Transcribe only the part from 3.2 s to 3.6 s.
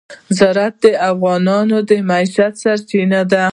ده.